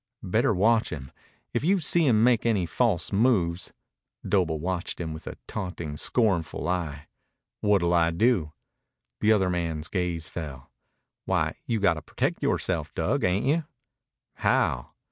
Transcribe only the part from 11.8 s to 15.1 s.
to protect yoreself, Dug, ain't you?" "How?"